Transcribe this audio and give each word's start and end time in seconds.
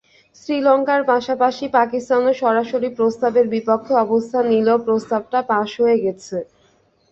শ্রীলঙ্কার 0.35 1.01
পাশাপাশি 1.07 1.65
পাকিস্তানও 1.77 2.31
সরাসরি 2.41 2.89
প্রস্তাবের 2.97 3.45
বিপক্ষে 3.53 3.93
অবস্থান 4.05 4.43
নিলেও 4.53 4.77
প্রস্তাবটা 4.87 5.39
পাস 5.51 5.69
হয়ে 5.81 5.97
গেছে। 6.05 6.37